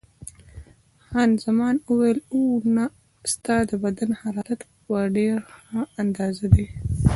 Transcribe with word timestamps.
خان 1.05 1.29
زمان 1.45 1.75
وویل: 1.87 2.19
اوه، 2.33 2.61
نه، 2.75 2.85
ستا 3.33 3.55
د 3.69 3.71
بدن 3.83 4.09
حرارت 4.21 4.61
په 4.83 4.95
ډېره 5.15 5.41
ښه 5.59 5.81
اندازه 6.01 6.45
دی. 6.53 6.65